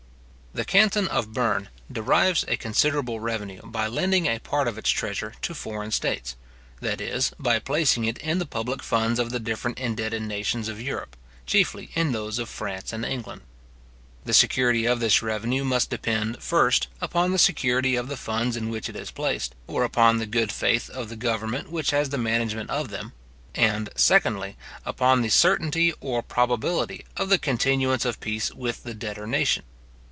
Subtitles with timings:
[0.53, 5.31] The canton of Berne derives a considerable revenue by lending a part of its treasure
[5.43, 6.35] to foreign states,
[6.81, 10.81] that is, by placing it in the public funds of the different indebted nations of
[10.81, 13.43] Europe, chiefly in those of France and England.
[14.25, 18.67] The security of this revenue must depend, first, upon the security of the funds in
[18.69, 22.17] which it is placed, or upon the good faith of the government which has the
[22.17, 23.13] management of them;
[23.55, 29.25] and, secondly, upon the certainty or probability of the continuance of peace with the debtor
[29.25, 29.63] nation.